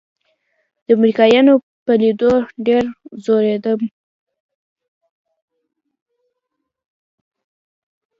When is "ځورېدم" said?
3.23-3.79